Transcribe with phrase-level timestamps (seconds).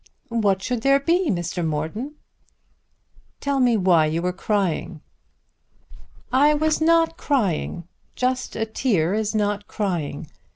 [0.29, 1.63] "What should there be, Mr.
[1.63, 2.15] Morton!"
[3.39, 5.01] "Tell me why you were crying."
[6.31, 7.87] "I was not crying.
[8.15, 10.25] Just a tear is not crying.